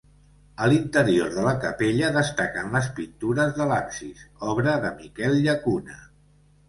A 0.63 0.67
l'interior 0.69 1.27
de 1.35 1.43
la 1.47 1.51
capella 1.65 2.09
destaquen 2.15 2.73
les 2.77 2.87
pintures 3.01 3.53
de 3.59 3.69
l'absis, 3.73 4.25
obra 4.55 4.75
de 4.87 4.93
Miquel 5.03 5.39
Llacuna. 5.45 6.01